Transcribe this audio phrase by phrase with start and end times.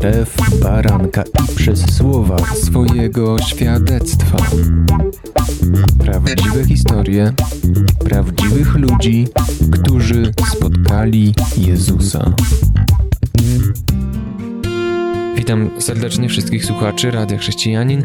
[0.00, 4.36] krew baranka i przez słowa swojego świadectwa.
[5.98, 7.32] Prawdziwe historie
[8.04, 9.28] prawdziwych ludzi,
[9.72, 12.32] którzy spotkali Jezusa.
[15.36, 18.04] Witam serdecznie wszystkich słuchaczy Radia Chrześcijanin.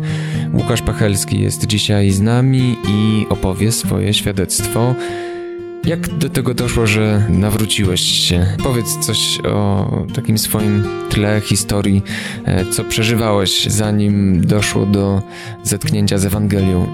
[0.54, 4.96] Łukasz Pachelski jest dzisiaj z nami i opowie swoje świadectwo
[5.86, 8.46] jak do tego doszło, że nawróciłeś się?
[8.64, 12.04] Powiedz coś o takim swoim tle historii,
[12.46, 15.22] e, co przeżywałeś zanim doszło do
[15.64, 16.88] zetknięcia z Ewangelią.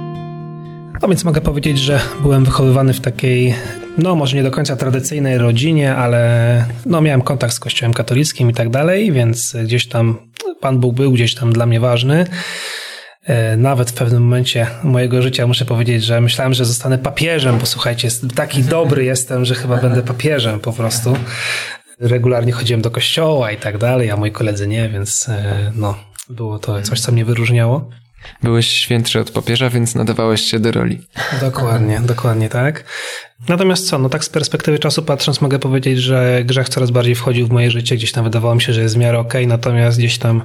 [1.01, 3.55] No więc mogę powiedzieć, że byłem wychowywany w takiej,
[3.97, 8.53] no może nie do końca tradycyjnej rodzinie, ale no miałem kontakt z kościołem katolickim i
[8.53, 10.17] tak dalej, więc gdzieś tam
[10.59, 12.25] Pan Bóg był gdzieś tam dla mnie ważny.
[13.29, 17.65] E, nawet w pewnym momencie mojego życia muszę powiedzieć, że myślałem, że zostanę papieżem, bo
[17.65, 21.13] słuchajcie, taki dobry jestem, że chyba będę papieżem po prostu.
[21.99, 25.95] Regularnie chodziłem do kościoła i tak dalej, a moi koledzy nie, więc e, no,
[26.29, 27.89] było to coś, co mnie wyróżniało.
[28.43, 31.07] Byłeś świętszy od papieża, więc nadawałeś się do roli.
[31.41, 32.83] Dokładnie, dokładnie tak.
[33.47, 37.47] Natomiast co, no tak z perspektywy czasu patrząc mogę powiedzieć, że grzech coraz bardziej wchodził
[37.47, 39.97] w moje życie, gdzieś tam wydawało mi się, że jest w miarę okej, okay, natomiast
[39.97, 40.43] gdzieś tam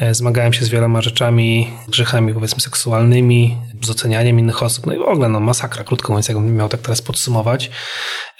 [0.00, 4.98] e, zmagałem się z wieloma rzeczami, grzechami powiedzmy seksualnymi, z ocenianiem innych osób, no i
[4.98, 7.70] w ogóle no masakra, krótko mówiąc, jakbym miał tak teraz podsumować.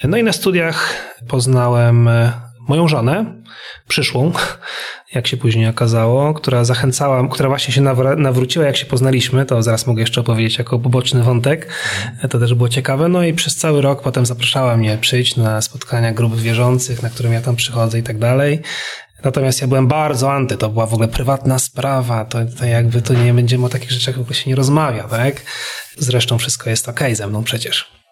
[0.04, 0.94] No i na studiach
[1.28, 2.32] poznałem e,
[2.68, 3.24] moją żonę,
[3.88, 4.32] przyszłą,
[5.14, 7.80] jak się później okazało, która zachęcała, która właśnie się
[8.16, 11.68] nawróciła, jak się poznaliśmy, to zaraz mogę jeszcze opowiedzieć jako poboczny wątek,
[12.30, 16.12] to też było ciekawe, no i przez cały rok potem zapraszała mnie przyjść na spotkania
[16.12, 18.62] grup wierzących, na którym ja tam przychodzę i tak dalej.
[19.24, 23.14] Natomiast ja byłem bardzo anty, to była w ogóle prywatna sprawa, to, to jakby to
[23.14, 25.42] nie będziemy o takich rzeczach w ogóle się nie rozmawia, tak?
[25.98, 28.05] Zresztą wszystko jest okej okay ze mną przecież.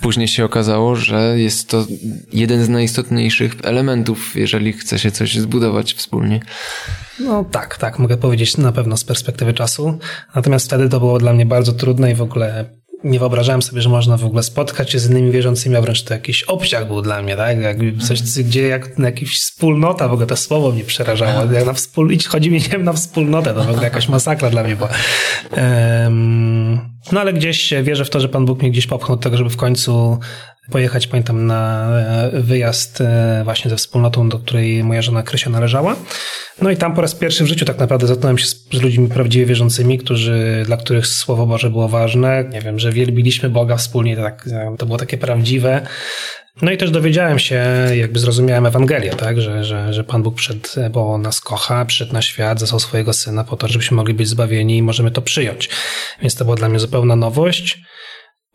[0.00, 1.86] Później się okazało, że jest to
[2.32, 6.40] jeden z najistotniejszych elementów, jeżeli chce się coś zbudować wspólnie.
[7.20, 9.98] No tak, tak, mogę powiedzieć na pewno z perspektywy czasu.
[10.34, 12.64] Natomiast wtedy to było dla mnie bardzo trudne i w ogóle
[13.04, 16.14] nie wyobrażałem sobie, że można w ogóle spotkać się z innymi wierzącymi, a wręcz to
[16.14, 17.60] jakiś obciach był dla mnie, tak?
[17.60, 21.52] Jakby coś, gdzie jak na jakiś wspólnota, w ogóle to słowo mnie przerażało.
[21.52, 22.16] Jak na wspól...
[22.28, 24.88] chodzi mi, nie wiem, na wspólnotę, to w ogóle jakaś masakra dla mnie była.
[25.56, 26.80] Um,
[27.12, 29.50] no ale gdzieś wierzę w to, że Pan Bóg mnie gdzieś popchnął do tego, żeby
[29.50, 30.18] w końcu
[30.72, 31.88] pojechać, pamiętam, na
[32.32, 35.96] e, wyjazd e, właśnie ze wspólnotą, do której moja żona Krysia należała.
[36.62, 39.08] No i tam po raz pierwszy w życiu tak naprawdę zetknąłem się z, z ludźmi
[39.08, 42.44] prawdziwie wierzącymi, którzy, dla których Słowo Boże było ważne.
[42.52, 45.86] Nie wiem, że wielbiliśmy Boga wspólnie, tak, to było takie prawdziwe.
[46.62, 50.74] No i też dowiedziałem się, jakby zrozumiałem Ewangelię, tak, że, że, że Pan Bóg przed,
[50.90, 54.76] bo nas kocha, przyszedł na świat, zasłał swojego Syna po to, żebyśmy mogli być zbawieni
[54.76, 55.68] i możemy to przyjąć.
[56.20, 57.82] Więc to była dla mnie zupełna nowość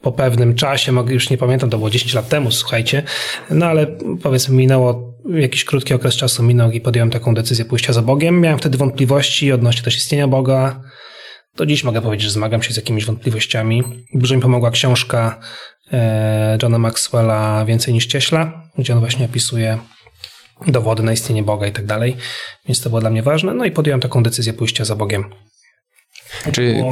[0.08, 3.04] po pewnym czasie, już nie pamiętam, to było 10 lat temu, słuchajcie,
[3.50, 3.88] no ale
[4.24, 8.42] powiedzmy minęło jakiś krótki okres czasu minął i podjąłem taką decyzję pójścia za Bogiem.
[8.42, 10.82] Miałem wtedy wątpliwości odnośnie też istnienia Boga.
[11.56, 13.84] Do dziś mogę powiedzieć, że zmagam się z jakimiś wątpliwościami.
[14.14, 15.40] Dużo mi pomogła książka
[15.94, 19.78] e, Johna Maxwella Więcej niż cieśla, gdzie on właśnie opisuje
[20.68, 22.16] dowody na istnienie Boga i tak dalej.
[22.68, 23.54] Więc to było dla mnie ważne.
[23.54, 25.24] No i podjąłem taką decyzję pójścia za Bogiem.
[26.52, 26.84] Czy...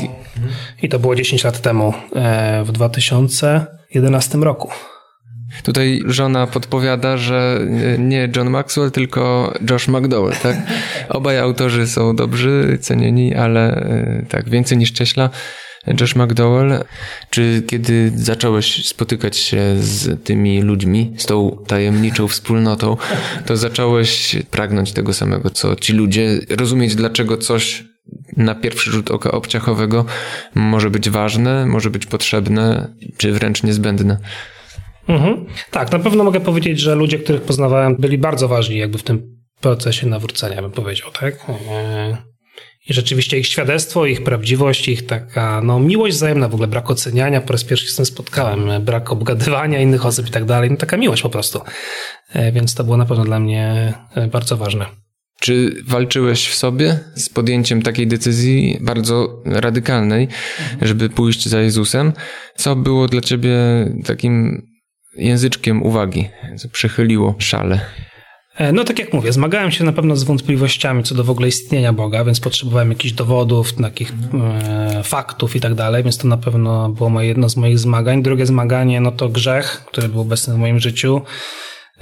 [0.81, 4.69] I to było 10 lat temu, e, w 2011 roku.
[5.63, 7.59] Tutaj żona podpowiada, że
[7.97, 10.57] nie John Maxwell, tylko Josh McDowell, tak?
[11.09, 15.29] Obaj autorzy są dobrzy, cenieni, ale e, tak, więcej niż cieśla.
[16.01, 16.83] Josh McDowell,
[17.29, 22.97] czy kiedy zacząłeś spotykać się z tymi ludźmi, z tą tajemniczą wspólnotą,
[23.45, 27.83] to zacząłeś pragnąć tego samego, co ci ludzie, rozumieć dlaczego coś
[28.37, 30.05] na pierwszy rzut oka obciachowego
[30.55, 34.17] może być ważne, może być potrzebne, czy wręcz niezbędne.
[35.07, 35.45] Mhm.
[35.71, 39.35] Tak, na pewno mogę powiedzieć, że ludzie, których poznawałem, byli bardzo ważni jakby w tym
[39.61, 41.45] procesie nawrócenia, bym powiedział, tak?
[42.89, 47.41] I rzeczywiście ich świadectwo, ich prawdziwość, ich taka no, miłość wzajemna, w ogóle brak oceniania,
[47.41, 50.77] po raz pierwszy się z tym spotkałem, brak obgadywania innych osób i tak dalej, no
[50.77, 51.61] taka miłość po prostu.
[52.33, 54.85] E, więc to było na pewno dla mnie e, bardzo ważne.
[55.39, 60.27] Czy walczyłeś w sobie z podjęciem takiej decyzji bardzo radykalnej,
[60.81, 62.13] żeby pójść za Jezusem?
[62.55, 63.55] Co było dla ciebie
[64.05, 64.67] takim
[65.17, 67.81] języczkiem uwagi, co przechyliło szale?
[68.57, 71.47] E, no tak jak mówię, zmagałem się na pewno z wątpliwościami co do w ogóle
[71.47, 76.37] istnienia Boga, więc potrzebowałem jakichś dowodów, takich e, faktów i tak dalej, więc to na
[76.37, 78.23] pewno było moje, jedno z moich zmagań.
[78.23, 81.21] Drugie zmaganie, no to grzech, który był obecny w moim życiu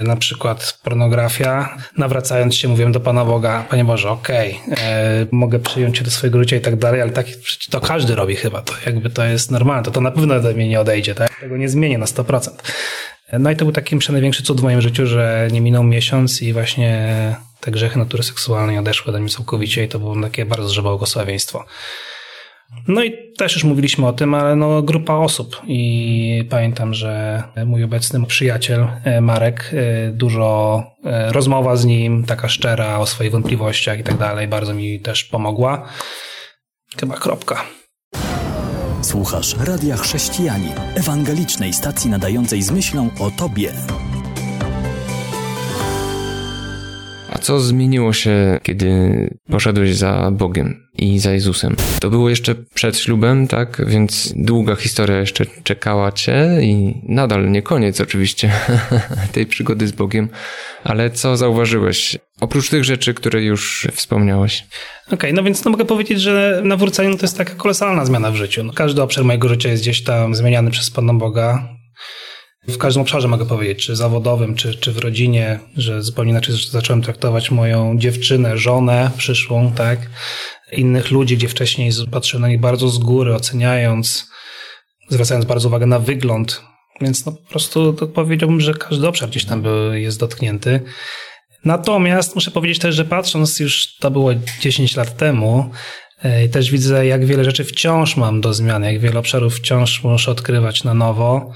[0.00, 5.58] na przykład pornografia, nawracając się mówiłem do Pana Boga, Panie Boże, okej, okay, e, mogę
[5.58, 7.26] przyjąć Cię do swojego życia i tak dalej, ale tak
[7.70, 10.68] to każdy robi chyba, to jakby to jest normalne, to to na pewno ode mnie
[10.68, 11.40] nie odejdzie, tak?
[11.40, 12.50] Tego nie zmienię na 100%.
[13.38, 16.52] No i to był taki największy cud w moim życiu, że nie minął miesiąc i
[16.52, 17.14] właśnie
[17.60, 21.64] te grzechy natury seksualnej odeszły do mnie całkowicie i to było takie bardzo duże błogosławieństwo.
[22.88, 27.84] No i też już mówiliśmy o tym, ale no grupa osób i pamiętam, że mój
[27.84, 33.98] obecny przyjaciel e, Marek, e, dużo e, rozmowa z nim, taka szczera o swoich wątpliwościach
[33.98, 35.88] i tak dalej, bardzo mi też pomogła.
[37.00, 37.64] Chyba kropka.
[39.02, 43.72] Słuchasz Radia Chrześcijani, ewangelicznej stacji nadającej z myślą o Tobie.
[47.44, 48.90] Co zmieniło się, kiedy
[49.50, 51.76] poszedłeś za Bogiem i za Jezusem?
[52.00, 53.82] To było jeszcze przed ślubem, tak?
[53.86, 58.52] Więc długa historia jeszcze czekała cię i nadal nie koniec oczywiście
[59.32, 60.28] tej przygody z Bogiem.
[60.84, 62.18] Ale co zauważyłeś?
[62.40, 64.66] Oprócz tych rzeczy, które już wspomniałeś.
[65.06, 68.36] Okej, okay, no więc no mogę powiedzieć, że nawrócenie to jest taka kolosalna zmiana w
[68.36, 68.64] życiu.
[68.64, 71.68] No każdy obszar mojego życia jest gdzieś tam zmieniany przez Pana Boga.
[72.68, 77.02] W każdym obszarze mogę powiedzieć, czy zawodowym, czy, czy w rodzinie, że zupełnie inaczej zacząłem
[77.02, 79.98] traktować moją dziewczynę, żonę przyszłą, tak?
[80.72, 84.26] Innych ludzi, gdzie wcześniej patrzyłem na nich bardzo z góry, oceniając,
[85.10, 86.62] zwracając bardzo uwagę na wygląd.
[87.00, 90.80] Więc no po prostu to powiedziałbym, że każdy obszar gdzieś tam był, jest dotknięty.
[91.64, 94.30] Natomiast muszę powiedzieć też, że patrząc już, to było
[94.60, 95.70] 10 lat temu,
[96.22, 100.02] e, i też widzę, jak wiele rzeczy wciąż mam do zmiany, jak wiele obszarów wciąż
[100.04, 101.52] muszę odkrywać na nowo.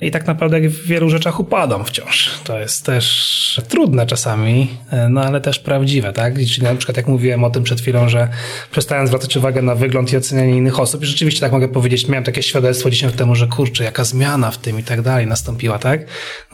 [0.00, 2.30] I tak naprawdę w wielu rzeczach upadam wciąż.
[2.44, 6.34] To jest też trudne czasami, e, no ale też prawdziwe, tak?
[6.34, 8.28] Czyli na przykład jak mówiłem o tym przed chwilą, że
[8.70, 12.24] przestałem zwracać uwagę na wygląd i ocenianie innych osób i rzeczywiście tak mogę powiedzieć, miałem
[12.24, 15.78] takie świadectwo 10 lat temu, że kurczę, jaka zmiana w tym i tak dalej nastąpiła,
[15.78, 16.00] tak?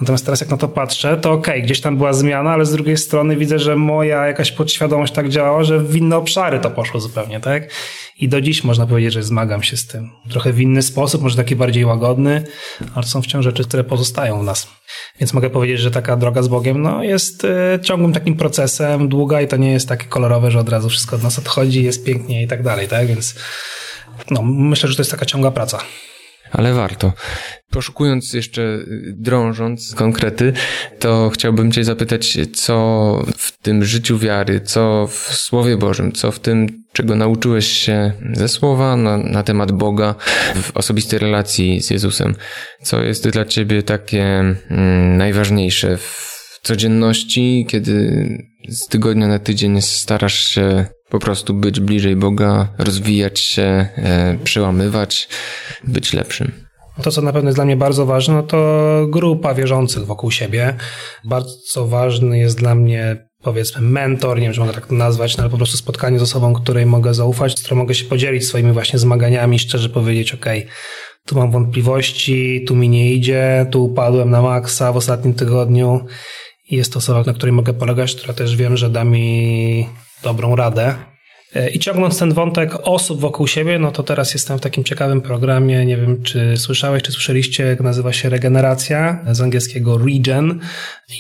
[0.00, 2.72] Natomiast teraz jak na to patrzę, to okej, okay, gdzieś tam była zmiana, ale z
[2.72, 7.00] drugiej strony widzę, że moja jakaś podświadomość tak działała, że w inne obszary to poszło
[7.00, 7.62] zupełnie, tak?
[8.22, 10.10] I do dziś można powiedzieć, że zmagam się z tym.
[10.30, 12.44] Trochę w inny sposób, może taki bardziej łagodny,
[12.94, 14.68] ale są wciąż rzeczy, które pozostają w nas.
[15.20, 19.40] Więc mogę powiedzieć, że taka droga z Bogiem no, jest e, ciągłym takim procesem, długa
[19.40, 22.42] i to nie jest takie kolorowe, że od razu wszystko od nas odchodzi, jest pięknie
[22.42, 23.06] i tak dalej, tak?
[23.06, 23.34] Więc
[24.30, 25.78] no, myślę, że to jest taka ciągła praca
[26.52, 27.12] ale warto.
[27.70, 30.52] Poszukując jeszcze, y, drążąc konkrety,
[30.98, 36.38] to chciałbym Cię zapytać, co w tym życiu wiary, co w Słowie Bożym, co w
[36.38, 40.14] tym, czego nauczyłeś się ze Słowa na, na temat Boga
[40.54, 42.34] w osobistej relacji z Jezusem.
[42.82, 46.32] Co jest dla Ciebie takie mm, najważniejsze w
[46.62, 48.28] codzienności, kiedy
[48.68, 55.28] z tygodnia na tydzień starasz się po prostu być bliżej Boga, rozwijać się, e, przełamywać,
[55.84, 56.52] być lepszym.
[57.02, 60.76] To, co na pewno jest dla mnie bardzo ważne, no to grupa wierzących wokół siebie.
[61.24, 65.42] Bardzo ważny jest dla mnie powiedzmy mentor, nie wiem, czy mogę tak to nazwać, no
[65.42, 68.72] ale po prostu spotkanie z osobą, której mogę zaufać, z którą mogę się podzielić swoimi
[68.72, 70.46] właśnie zmaganiami, szczerze powiedzieć, ok,
[71.26, 76.06] tu mam wątpliwości, tu mi nie idzie, tu upadłem na maksa w ostatnim tygodniu
[76.68, 79.86] i jest to osoba, na której mogę polegać, która też wiem, że da mi
[80.22, 80.94] dobrą radę.
[81.54, 85.20] E, I ciągnąc ten wątek osób wokół siebie, no to teraz jestem w takim ciekawym
[85.20, 90.60] programie, nie wiem czy słyszałeś, czy słyszeliście, nazywa się Regeneracja, z angielskiego Regen.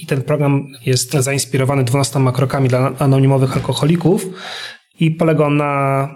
[0.02, 4.26] I ten program jest zainspirowany 12 krokami dla anonimowych alkoholików
[5.00, 6.08] i polega on na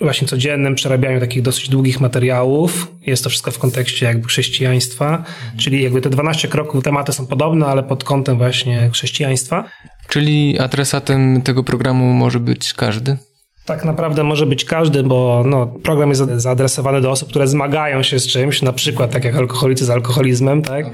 [0.00, 2.92] właśnie codziennym przerabianiu takich dosyć długich materiałów.
[3.06, 5.24] Jest to wszystko w kontekście jakby chrześcijaństwa,
[5.58, 9.64] czyli jakby te 12 kroków, tematy są podobne, ale pod kątem właśnie chrześcijaństwa.
[10.10, 13.16] Czyli adresatem tego programu może być każdy?
[13.66, 18.18] Tak naprawdę może być każdy, bo no, program jest zaadresowany do osób, które zmagają się
[18.18, 20.86] z czymś, na przykład tak jak alkoholicy z alkoholizmem, tak?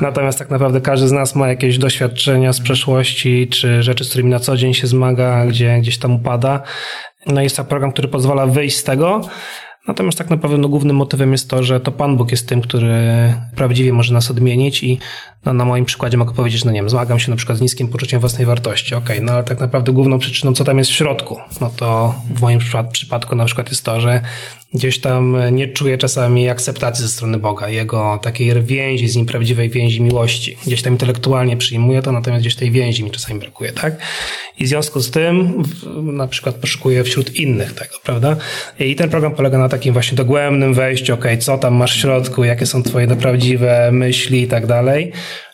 [0.00, 4.30] Natomiast tak naprawdę każdy z nas ma jakieś doświadczenia z przeszłości, czy rzeczy, z którymi
[4.30, 6.62] na co dzień się zmaga, gdzie gdzieś tam upada.
[7.26, 9.20] No jest to program, który pozwala wyjść z tego.
[9.90, 12.94] Natomiast tak naprawdę no, głównym motywem jest to, że to Pan Bóg jest tym, który
[13.56, 14.98] prawdziwie może nas odmienić i
[15.44, 17.88] no, na moim przykładzie mogę powiedzieć, no nie wiem, zmagam się na przykład z niskim
[17.88, 18.94] poczuciem własnej wartości.
[18.94, 22.14] Okej, okay, no ale tak naprawdę główną przyczyną, co tam jest w środku, no to
[22.34, 22.58] w moim
[22.92, 24.20] przypadku na przykład jest to, że
[24.74, 29.70] gdzieś tam nie czuję czasami akceptacji ze strony Boga, jego takiej więzi z nim, prawdziwej
[29.70, 30.56] więzi miłości.
[30.66, 33.96] Gdzieś tam intelektualnie przyjmuję to, natomiast gdzieś tej więzi mi czasami brakuje, tak?
[34.58, 35.62] I w związku z tym
[36.02, 38.36] na przykład poszukuję wśród innych tego, prawda?
[38.80, 42.44] I ten program polega na takim właśnie dogłębnym wejściu, ok, co tam masz w środku,
[42.44, 45.12] jakie są twoje prawdziwe myśli i tak dalej.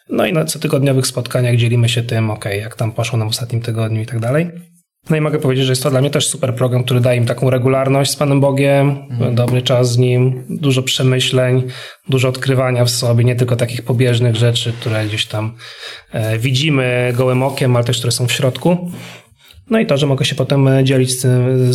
[0.08, 3.62] No i na cotygodniowych spotkaniach dzielimy się tym, ok, jak tam poszło nam w ostatnim
[3.62, 4.50] tygodniu i tak dalej.
[5.10, 7.26] No i mogę powiedzieć, że jest to dla mnie też super program, który daje im
[7.26, 9.34] taką regularność z Panem Bogiem, mm.
[9.34, 11.62] dobry czas z Nim, dużo przemyśleń,
[12.08, 15.54] dużo odkrywania w sobie, nie tylko takich pobieżnych rzeczy, które gdzieś tam
[16.12, 18.90] e, widzimy gołym okiem, ale też które są w środku.
[19.70, 21.26] No i to, że mogę się potem dzielić z,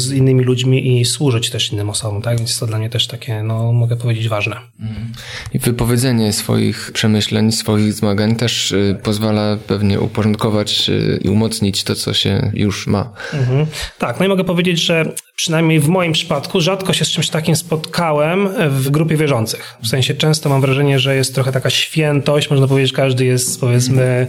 [0.01, 2.37] z innymi ludźmi i służyć też innym osobom, tak?
[2.37, 4.55] Więc to dla mnie też takie, no mogę powiedzieć, ważne.
[5.53, 11.95] I wypowiedzenie swoich przemyśleń, swoich zmagań też y, pozwala pewnie uporządkować y, i umocnić to,
[11.95, 13.13] co się już ma.
[13.33, 13.65] Mhm.
[13.97, 17.55] Tak, no i mogę powiedzieć, że przynajmniej w moim przypadku rzadko się z czymś takim
[17.55, 19.77] spotkałem w grupie wierzących.
[19.83, 24.27] W sensie często mam wrażenie, że jest trochę taka świętość, można powiedzieć, każdy jest powiedzmy,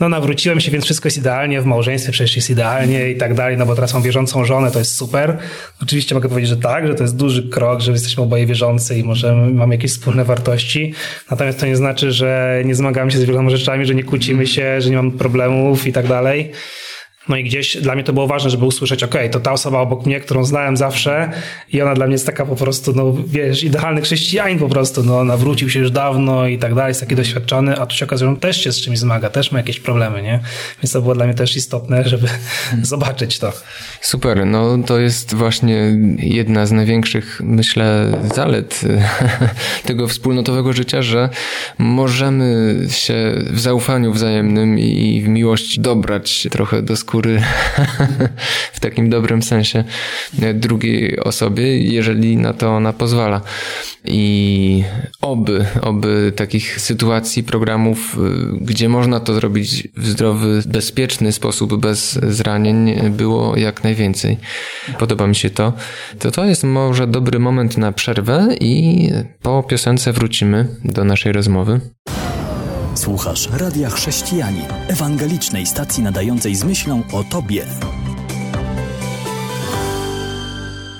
[0.00, 3.56] no nawróciłem się, więc wszystko jest idealnie, w małżeństwie przecież jest idealnie i tak dalej,
[3.56, 5.38] no bo teraz mam wierzącą żonę, to jest super.
[5.82, 9.04] Oczywiście mogę powiedzieć, że tak, że to jest duży krok, że jesteśmy oboje wierzący i
[9.04, 10.94] możemy, mamy jakieś wspólne wartości,
[11.30, 14.80] natomiast to nie znaczy, że nie zmagamy się z wieloma rzeczami, że nie kłócimy się,
[14.80, 16.52] że nie mamy problemów i tak dalej.
[17.28, 20.06] No i gdzieś dla mnie to było ważne, żeby usłyszeć, ok, to ta osoba obok
[20.06, 21.30] mnie, którą znałem zawsze
[21.72, 25.24] i ona dla mnie jest taka po prostu, no wiesz, idealny chrześcijanin po prostu, no
[25.24, 28.34] nawrócił się już dawno i tak dalej, jest taki doświadczony, a tu się okazuje, że
[28.34, 30.40] on też się z czymś zmaga, też ma jakieś problemy, nie?
[30.82, 32.28] Więc to było dla mnie też istotne, żeby
[32.82, 33.52] zobaczyć to.
[34.00, 38.80] Super, no to jest właśnie jedna z największych, myślę, zalet
[39.86, 41.28] tego wspólnotowego życia, że
[41.78, 47.42] możemy się w zaufaniu wzajemnym i w miłości dobrać trochę do skóry skóry
[48.76, 49.84] w takim dobrym sensie
[50.54, 53.40] drugiej osobie, jeżeli na to ona pozwala.
[54.04, 54.84] I
[55.20, 58.16] oby, oby takich sytuacji, programów,
[58.60, 64.38] gdzie można to zrobić w zdrowy, bezpieczny sposób, bez zranień, było jak najwięcej.
[64.98, 65.72] Podoba mi się to.
[66.18, 69.08] To to jest może dobry moment na przerwę i
[69.42, 71.80] po piosence wrócimy do naszej rozmowy.
[73.04, 77.64] Słuchasz Radia Chrześcijani, ewangelicznej stacji nadającej z myślą o Tobie.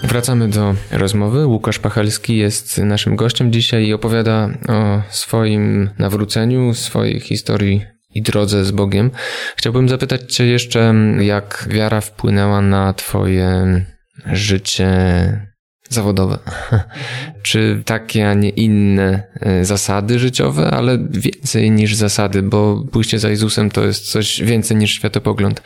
[0.02, 1.46] Wracamy do rozmowy.
[1.46, 7.82] Łukasz Pachalski jest naszym gościem dzisiaj i opowiada o swoim nawróceniu, swojej historii
[8.14, 9.10] i drodze z Bogiem.
[9.56, 13.84] Chciałbym zapytać Cię jeszcze, jak wiara wpłynęła na Twoje
[14.32, 15.53] życie
[15.94, 16.38] zawodowe.
[17.42, 23.28] Czy takie, a nie inne e, zasady życiowe, ale więcej niż zasady, bo pójście za
[23.28, 25.62] Jezusem to jest coś więcej niż światopogląd.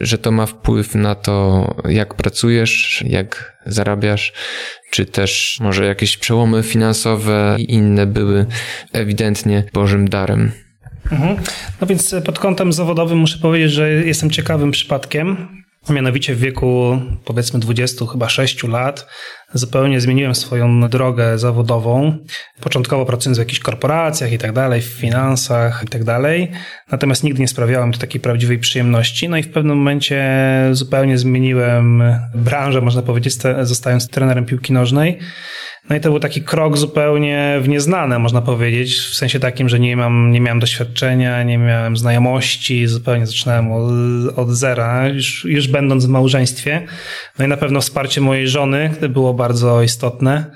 [0.00, 4.32] Że to ma wpływ na to, jak pracujesz, jak zarabiasz,
[4.90, 8.46] czy też może jakieś przełomy finansowe i inne były
[8.92, 10.52] ewidentnie Bożym darem.
[11.12, 11.36] Mhm.
[11.80, 15.48] No więc pod kątem zawodowym muszę powiedzieć, że jestem ciekawym przypadkiem.
[15.90, 19.06] Mianowicie w wieku powiedzmy 20 chyba 6 lat
[19.52, 22.18] zupełnie zmieniłem swoją drogę zawodową.
[22.60, 26.50] Początkowo pracując w jakichś korporacjach i tak dalej, w finansach i tak dalej.
[26.92, 29.28] Natomiast nigdy nie sprawiałem to takiej prawdziwej przyjemności.
[29.28, 30.24] No i w pewnym momencie
[30.72, 32.02] zupełnie zmieniłem
[32.34, 35.18] branżę, można powiedzieć, zostając trenerem piłki nożnej.
[35.90, 39.80] No i to był taki krok zupełnie w nieznane, można powiedzieć, w sensie takim, że
[39.80, 43.92] nie, mam, nie miałem doświadczenia, nie miałem znajomości, zupełnie zaczynałem od,
[44.38, 46.86] od zera, już, już będąc w małżeństwie.
[47.38, 50.50] No i na pewno wsparcie mojej żony było bardzo istotne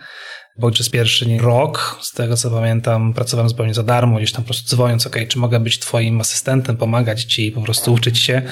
[0.60, 4.46] bo przez pierwszy rok, z tego co pamiętam, pracowałem zupełnie za darmo, gdzieś tam po
[4.46, 8.42] prostu dzwoniąc, ok, czy mogę być twoim asystentem, pomagać ci i po prostu uczyć się.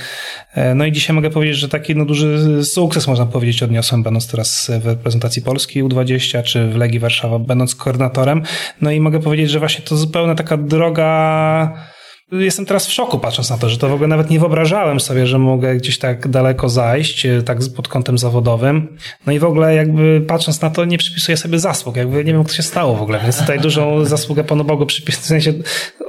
[0.55, 4.29] E, no i dzisiaj mogę powiedzieć, że taki no, duży sukces, można powiedzieć, odniosłem, będąc
[4.29, 8.43] teraz w reprezentacji Polski U20, czy w Legii Warszawa, będąc koordynatorem.
[8.81, 11.89] No i mogę powiedzieć, że właśnie to zupełnie taka droga
[12.33, 15.27] Jestem teraz w szoku patrząc na to, że to w ogóle nawet nie wyobrażałem sobie,
[15.27, 18.99] że mogę gdzieś tak daleko zajść, e, tak pod kątem zawodowym.
[19.27, 22.39] No i w ogóle jakby patrząc na to nie przypisuję sobie zasług, jakby nie wiem,
[22.39, 25.53] jak to się stało w ogóle, więc tutaj dużą zasługę Panu Bogu przypisuję, w sensie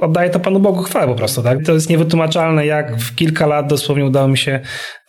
[0.00, 1.64] oddaję to Panu Bogu chwałę po prostu, tak?
[1.64, 4.60] To jest niewytłumaczalne, jak w kilka lat dosłownie udało mi się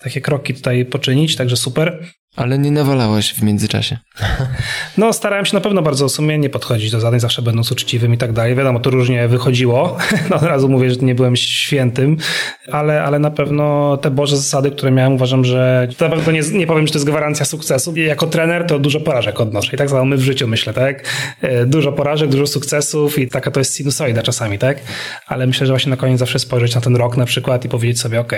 [0.03, 2.03] takie kroki tutaj poczynić, także super.
[2.35, 3.97] Ale nie nawalałeś w międzyczasie.
[4.97, 8.33] No, starałem się na pewno bardzo sumiennie podchodzić do zadań, zawsze będąc uczciwym i tak
[8.33, 8.55] dalej.
[8.55, 9.97] Wiadomo, to różnie wychodziło.
[10.29, 12.17] No, od razu mówię, że nie byłem świętym,
[12.71, 16.67] ale, ale na pewno te Boże zasady, które miałem, uważam, że na pewno nie, nie
[16.67, 17.95] powiem, że to jest gwarancja sukcesu.
[17.95, 19.73] Jako trener to dużo porażek odnoszę.
[19.73, 21.03] I tak samo my w życiu myślę, tak?
[21.41, 24.77] E, dużo porażek, dużo sukcesów i taka to jest sinusoida czasami, tak?
[25.27, 27.99] Ale myślę, że właśnie na koniec zawsze spojrzeć na ten rok na przykład i powiedzieć
[27.99, 28.33] sobie, ok,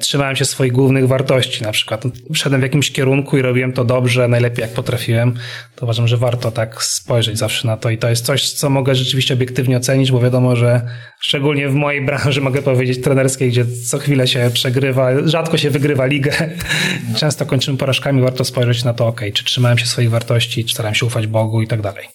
[0.00, 2.04] trzymałem się swoich głównych wartości na przykład.
[2.34, 5.34] Szedłem w jakimś kierunku i robiłem to dobrze, najlepiej jak potrafiłem,
[5.76, 8.94] to uważam, że warto tak spojrzeć zawsze na to i to jest coś, co mogę
[8.94, 10.80] rzeczywiście obiektywnie ocenić, bo wiadomo, że
[11.20, 16.06] szczególnie w mojej branży mogę powiedzieć trenerskiej, gdzie co chwilę się przegrywa, rzadko się wygrywa
[16.06, 16.32] ligę,
[17.16, 20.94] często kończymy porażkami, warto spojrzeć na to, ok, czy trzymałem się swoich wartości, czy starałem
[20.94, 22.08] się ufać Bogu i tak dalej.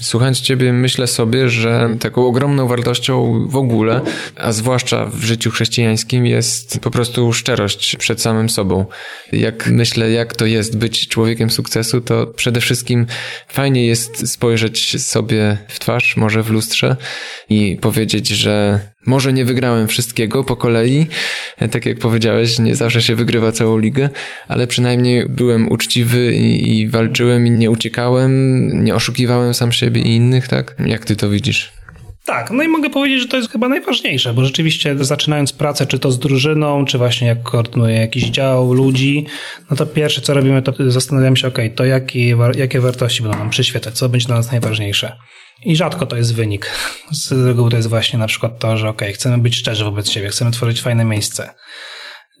[0.00, 4.00] Słuchając Ciebie, myślę sobie, że taką ogromną wartością w ogóle,
[4.36, 8.86] a zwłaszcza w życiu chrześcijańskim, jest po prostu szczerość przed samym sobą.
[9.32, 13.06] Jak myślę, jak to jest być człowiekiem sukcesu, to przede wszystkim
[13.48, 16.96] fajnie jest spojrzeć sobie w twarz, może w lustrze
[17.48, 21.06] i powiedzieć, że Może nie wygrałem wszystkiego po kolei,
[21.70, 24.10] tak jak powiedziałeś, nie zawsze się wygrywa całą ligę,
[24.48, 30.16] ale przynajmniej byłem uczciwy i, i walczyłem i nie uciekałem, nie oszukiwałem sam siebie i
[30.16, 30.76] innych, tak?
[30.86, 31.73] Jak ty to widzisz?
[32.26, 35.98] Tak, no i mogę powiedzieć, że to jest chyba najważniejsze, bo rzeczywiście zaczynając pracę, czy
[35.98, 39.26] to z drużyną, czy właśnie jak koordynuję jakiś dział ludzi,
[39.70, 43.50] no to pierwsze co robimy, to zastanawiamy się, ok, to jakie, jakie wartości będą nam
[43.50, 45.16] przyświecać, co będzie dla nas najważniejsze.
[45.64, 46.70] I rzadko to jest wynik.
[47.10, 50.28] Z reguły to jest właśnie na przykład to, że ok, chcemy być szczerzy wobec siebie,
[50.28, 51.54] chcemy tworzyć fajne miejsce.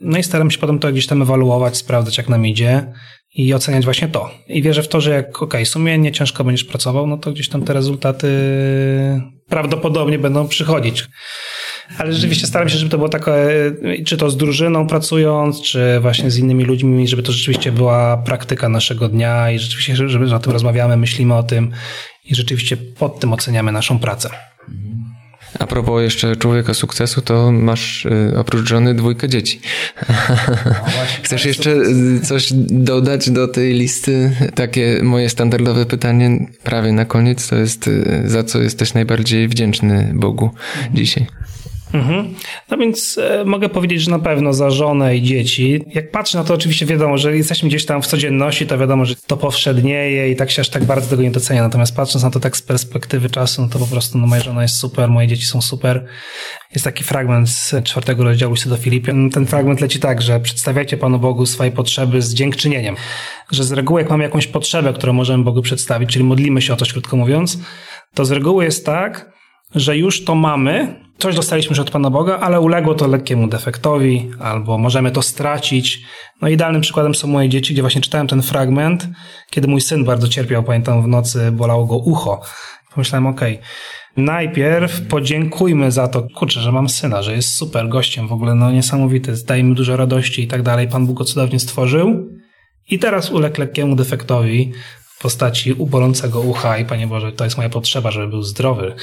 [0.00, 2.92] No i staram się potem to gdzieś tam ewaluować, sprawdzać jak nam idzie
[3.34, 4.30] i oceniać właśnie to.
[4.48, 7.62] I wierzę w to, że jak ok, sumiennie ciężko będziesz pracował, no to gdzieś tam
[7.62, 8.28] te rezultaty
[9.48, 11.04] prawdopodobnie będą przychodzić.
[11.98, 13.32] Ale rzeczywiście staram się, żeby to było takie,
[14.06, 18.68] czy to z drużyną pracując, czy właśnie z innymi ludźmi, żeby to rzeczywiście była praktyka
[18.68, 21.70] naszego dnia i rzeczywiście, żeby o tym rozmawiamy, myślimy o tym
[22.24, 24.30] i rzeczywiście pod tym oceniamy naszą pracę.
[25.58, 29.60] A propos jeszcze człowieka sukcesu, to masz y, oprócz żony dwójkę dzieci.
[30.08, 30.14] No
[31.22, 34.30] Chcesz jeszcze y, coś dodać do tej listy?
[34.54, 40.12] Takie moje standardowe pytanie prawie na koniec to jest, y, za co jesteś najbardziej wdzięczny
[40.14, 40.50] Bogu
[40.94, 41.26] dzisiaj?
[41.94, 42.34] Mhm.
[42.70, 45.84] No więc e, mogę powiedzieć, że na pewno za żonę i dzieci.
[45.94, 49.14] Jak patrzę na to, oczywiście wiadomo, że jesteśmy gdzieś tam w codzienności, to wiadomo, że
[49.26, 51.62] to powszednieje i tak się aż tak bardzo tego nie docenia.
[51.62, 54.62] Natomiast patrząc na to tak z perspektywy czasu, no to po prostu no, moja żona
[54.62, 56.04] jest super, moje dzieci są super.
[56.72, 59.30] Jest taki fragment z czwartego rozdziału do Filipian.
[59.30, 62.96] Ten fragment leci tak, że przedstawiajcie Panu Bogu swoje potrzeby z dziękczynieniem.
[63.50, 66.76] Że z reguły jak mamy jakąś potrzebę, którą możemy Bogu przedstawić, czyli modlimy się o
[66.76, 67.58] coś, krótko mówiąc,
[68.14, 69.34] to z reguły jest tak,
[69.74, 74.30] że już to mamy, coś dostaliśmy już od Pana Boga, ale uległo to lekkiemu defektowi,
[74.40, 76.00] albo możemy to stracić.
[76.42, 79.08] No idealnym przykładem są moje dzieci, gdzie właśnie czytałem ten fragment,
[79.50, 82.40] kiedy mój syn bardzo cierpiał, pamiętam w nocy bolało go ucho.
[82.94, 83.64] Pomyślałem, okej, okay,
[84.16, 88.72] najpierw podziękujmy za to, kurczę, że mam syna, że jest super gościem w ogóle, no
[88.72, 92.28] niesamowity, daje mi dużo radości i tak dalej, Pan Bóg go cudownie stworzył.
[92.90, 94.72] I teraz uległ lekkiemu defektowi,
[95.24, 98.94] postaci ubolącego ucha i Panie Boże, to jest moja potrzeba, żeby był zdrowy.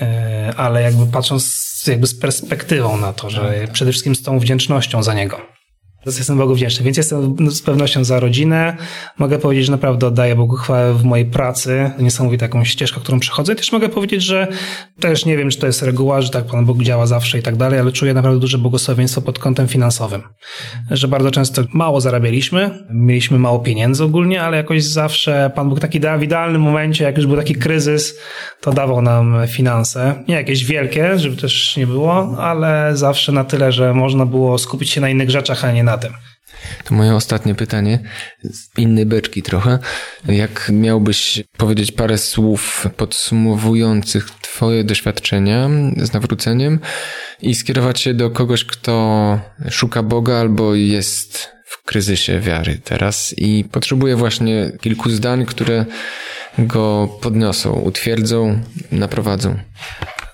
[0.00, 3.72] E, ale jakby patrząc jakby z perspektywą na to, że tak.
[3.72, 5.40] przede wszystkim z tą wdzięcznością za niego.
[6.06, 8.76] Jestem Bogu wdzięczny, więc jestem z pewnością za rodzinę.
[9.18, 11.90] Mogę powiedzieć, że naprawdę oddaję Bogu chwałę w mojej pracy.
[11.98, 13.52] Niesamowita taką ścieżkę, którą przechodzę.
[13.52, 14.48] I też mogę powiedzieć, że
[15.00, 17.56] też nie wiem, czy to jest reguła, że tak Pan Bóg działa zawsze i tak
[17.56, 20.22] dalej, ale czuję naprawdę duże błogosławieństwo pod kątem finansowym.
[20.90, 26.00] Że bardzo często mało zarabialiśmy, mieliśmy mało pieniędzy ogólnie, ale jakoś zawsze Pan Bóg taki
[26.18, 28.18] w idealnym momencie, jak już był taki kryzys,
[28.60, 30.24] to dawał nam finanse.
[30.28, 34.90] Nie jakieś wielkie, żeby też nie było, ale zawsze na tyle, że można było skupić
[34.90, 35.89] się na innych rzeczach, a nie na
[36.84, 37.98] To moje ostatnie pytanie,
[38.78, 39.78] inny beczki trochę.
[40.28, 46.80] Jak miałbyś powiedzieć parę słów podsumowujących Twoje doświadczenia z nawróceniem
[47.42, 53.64] i skierować się do kogoś, kto szuka Boga albo jest w kryzysie wiary teraz i
[53.72, 55.86] potrzebuje właśnie kilku zdań, które
[56.58, 58.60] go podniosą, utwierdzą,
[58.92, 59.58] naprowadzą?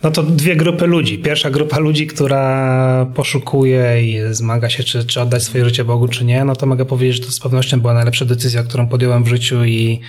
[0.02, 1.18] No to dwie grupy ludzi.
[1.18, 6.24] Pierwsza grupa ludzi, która poszukuje i zmaga się, czy, czy oddać swoje życie Bogu, czy
[6.24, 9.28] nie, no to mogę powiedzieć, że to z pewnością była najlepsza decyzja, którą podjąłem w
[9.28, 10.00] życiu i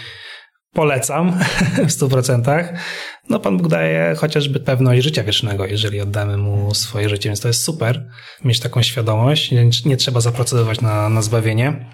[0.73, 1.39] polecam
[1.87, 2.73] w 100%.
[3.29, 7.47] No Pan Bóg daje chociażby pewność życia wiecznego, jeżeli oddamy Mu swoje życie, więc to
[7.47, 8.09] jest super
[8.45, 9.51] mieć taką świadomość.
[9.51, 11.85] Nie, nie trzeba zaprocedować na, na zbawienie.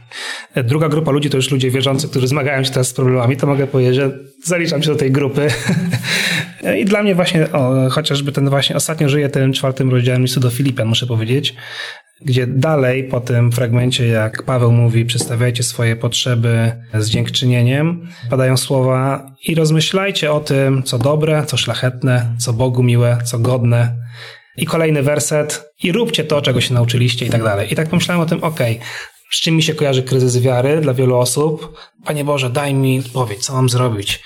[0.63, 3.67] Druga grupa ludzi to już ludzie wierzący, którzy zmagają się teraz z problemami, to mogę
[3.67, 5.47] powiedzieć, że zaliczam się do tej grupy.
[6.77, 10.49] I dla mnie właśnie, o, chociażby ten właśnie ostatnio żyję tym czwartym rozdziałem listu do
[10.49, 11.55] Filipian, muszę powiedzieć,
[12.21, 19.31] gdzie dalej po tym fragmencie, jak Paweł mówi, przedstawiajcie swoje potrzeby z dziękczynieniem, padają słowa
[19.47, 23.95] i rozmyślajcie o tym, co dobre, co szlachetne, co Bogu miłe, co godne.
[24.57, 27.73] I kolejny werset i róbcie to, czego się nauczyliście i tak dalej.
[27.73, 28.87] I tak pomyślałem o tym, okej, okay,
[29.31, 31.77] z czym mi się kojarzy kryzys wiary dla wielu osób?
[32.05, 34.23] Panie Boże, daj mi odpowiedź, co mam zrobić?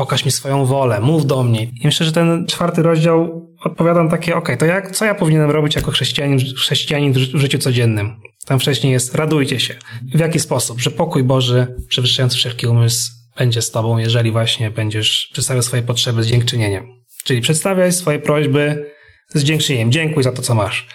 [0.00, 1.62] Pokaż mi swoją wolę, mów do mnie.
[1.62, 5.50] I myślę, że ten czwarty rozdział odpowiada na takie, ok, to jak, co ja powinienem
[5.50, 8.16] robić jako chrześcijanin, chrześcijanin w życiu codziennym?
[8.46, 9.74] Tam wcześniej jest, radujcie się.
[10.14, 10.80] W jaki sposób?
[10.80, 16.22] Że pokój Boży, przewyższający wszelki umysł, będzie z tobą, jeżeli właśnie będziesz przedstawiał swoje potrzeby
[16.22, 16.86] z dziękczynieniem.
[17.24, 18.90] Czyli przedstawiaj swoje prośby
[19.34, 19.92] z dziękczynieniem.
[19.92, 20.88] Dziękuj za to, co masz.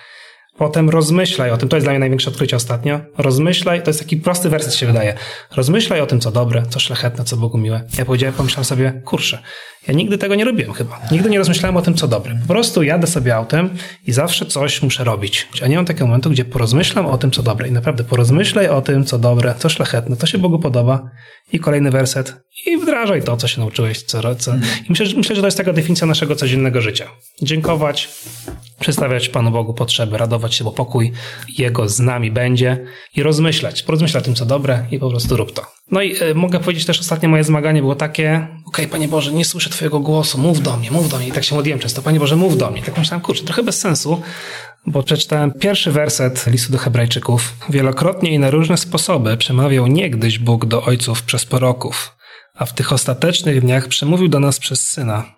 [0.58, 3.00] Potem rozmyślaj o tym, to jest dla mnie największe odkrycie ostatnio.
[3.18, 5.14] Rozmyślaj, to jest taki prosty werset się wydaje.
[5.56, 7.84] Rozmyślaj o tym, co dobre, co szlachetne, co Bogu miłe.
[7.98, 9.40] Ja powiedziałem, pomyślałem sobie, kurczę,
[9.88, 11.02] ja nigdy tego nie robiłem chyba.
[11.12, 12.40] Nigdy nie rozmyślałem o tym, co dobre.
[12.42, 13.70] Po prostu jadę sobie autem
[14.08, 15.48] i zawsze coś muszę robić.
[15.64, 17.68] A nie mam takiego momentu, gdzie porozmyślam o tym, co dobre.
[17.68, 21.10] I naprawdę porozmyślaj o tym, co dobre, co szlachetne, co się Bogu podoba.
[21.54, 22.34] I kolejny werset.
[22.66, 24.04] I wdrażaj to, co się nauczyłeś.
[24.04, 24.56] Co, co.
[24.56, 27.08] I myślę, myślę, że to jest taka definicja naszego codziennego życia.
[27.42, 28.10] Dziękować,
[28.80, 31.12] przedstawiać Panu Bogu potrzeby, radować się, bo pokój
[31.58, 32.86] Jego z nami będzie
[33.16, 33.84] i rozmyślać.
[33.84, 35.66] Porozmyślać o tym, co dobre i po prostu rób to.
[35.92, 39.32] No i y, mogę powiedzieć też, ostatnie moje zmaganie było takie, okej, okay, Panie Boże,
[39.32, 41.28] nie słyszę Twojego głosu, mów do mnie, mów do mnie.
[41.28, 42.82] I tak się modliłem często, Panie Boże, mów do mnie.
[42.82, 44.22] Tak myślałem, kurczę, trochę bez sensu,
[44.86, 47.54] bo przeczytałem pierwszy werset listu do Hebrajczyków.
[47.70, 52.16] Wielokrotnie i na różne sposoby przemawiał niegdyś Bóg do ojców przez poroków,
[52.56, 55.36] a w tych ostatecznych dniach przemówił do nas przez Syna.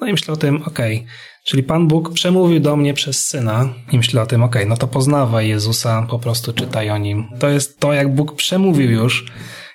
[0.00, 1.08] No i myślę o tym, okej, okay,
[1.44, 4.88] czyli Pan Bóg przemówił do mnie przez Syna i myślę o tym, okay, no to
[4.88, 7.28] poznawaj Jezusa, po prostu czytaj o Nim.
[7.38, 9.26] To jest to, jak Bóg przemówił już,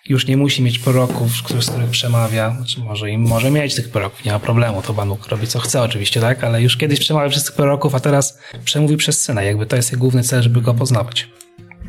[0.09, 4.25] już nie musi mieć proroków, z których przemawia, znaczy może i może mieć tych proroków,
[4.25, 7.29] nie ma problemu, to Pan Bóg robi co chce oczywiście, tak, ale już kiedyś przemawiał
[7.29, 10.61] przez tych proroków, a teraz przemówi przez Syna, jakby to jest jego główny cel, żeby
[10.61, 11.29] go poznawać.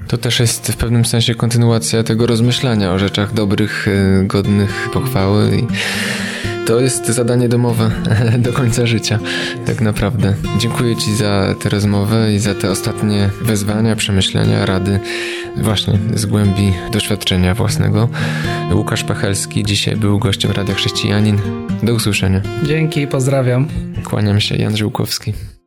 [0.09, 5.57] To też jest w pewnym sensie kontynuacja tego rozmyślania o rzeczach dobrych, y, godnych pochwały
[5.57, 5.67] i
[6.69, 7.91] to jest zadanie domowe
[8.39, 9.19] do końca życia,
[9.67, 10.35] tak naprawdę.
[10.59, 15.01] Dziękuję Ci za tę rozmowę i za te ostatnie wezwania, przemyślenia, rady
[15.57, 18.09] właśnie z głębi doświadczenia własnego.
[18.73, 21.39] Łukasz Pachelski dzisiaj był gościem Radia Chrześcijanin.
[21.83, 22.43] Do usłyszenia.
[22.63, 23.69] Dzięki, pozdrawiam.
[24.05, 25.58] Kłaniam się, Jan Żyłkowski.